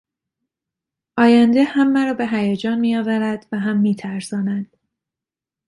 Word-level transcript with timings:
آینده 1.17 1.63
هم 1.63 1.93
مرا 1.93 2.13
به 2.13 2.27
هیجان 2.27 2.79
میآورد 2.79 3.45
و 3.51 3.59
هم 3.59 3.77
میترساند. 3.77 4.77